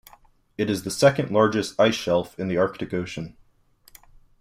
It 0.57 0.67
is 0.71 0.81
the 0.81 0.89
second 0.89 1.29
largest 1.29 1.79
ice 1.79 1.93
shelf 1.93 2.33
in 2.39 2.47
the 2.47 2.57
Arctic 2.57 2.91
Ocean. 2.91 3.37